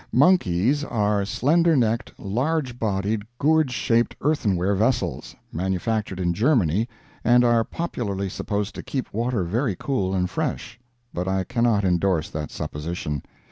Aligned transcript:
"Monkeys" 0.11 0.83
are 0.83 1.25
slender 1.25 1.75
necked, 1.75 2.11
large 2.17 2.79
bodied, 2.79 3.21
gourd 3.37 3.69
shaped 3.69 4.15
earthenware 4.21 4.73
vessels, 4.73 5.35
manufactured 5.53 6.19
in 6.19 6.33
Germany 6.33 6.89
and 7.23 7.43
are 7.43 7.63
popularly 7.63 8.27
supposed 8.27 8.73
to 8.73 8.81
keep 8.81 9.13
water 9.13 9.43
very 9.43 9.75
cool 9.79 10.15
and 10.15 10.27
fresh, 10.27 10.79
but 11.13 11.27
I 11.27 11.43
cannot 11.43 11.83
indorse 11.83 12.31
that 12.31 12.49
supposition. 12.49 13.21